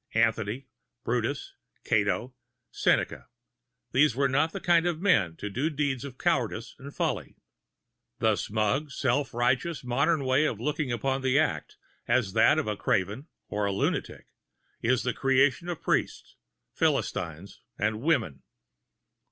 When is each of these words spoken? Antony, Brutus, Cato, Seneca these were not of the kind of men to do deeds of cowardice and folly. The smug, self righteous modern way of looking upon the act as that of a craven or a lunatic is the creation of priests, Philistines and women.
Antony, 0.15 0.65
Brutus, 1.03 1.53
Cato, 1.83 2.33
Seneca 2.71 3.27
these 3.91 4.15
were 4.15 4.27
not 4.27 4.45
of 4.49 4.53
the 4.53 4.59
kind 4.59 4.87
of 4.87 4.99
men 4.99 5.35
to 5.35 5.47
do 5.47 5.69
deeds 5.69 6.03
of 6.03 6.17
cowardice 6.17 6.73
and 6.79 6.91
folly. 6.91 7.37
The 8.17 8.35
smug, 8.35 8.89
self 8.89 9.31
righteous 9.31 9.83
modern 9.83 10.25
way 10.25 10.45
of 10.45 10.59
looking 10.59 10.91
upon 10.91 11.21
the 11.21 11.37
act 11.37 11.77
as 12.07 12.33
that 12.33 12.57
of 12.57 12.65
a 12.65 12.75
craven 12.75 13.27
or 13.47 13.67
a 13.67 13.71
lunatic 13.71 14.25
is 14.81 15.03
the 15.03 15.13
creation 15.13 15.69
of 15.69 15.83
priests, 15.83 16.35
Philistines 16.73 17.61
and 17.77 18.01
women. 18.01 18.41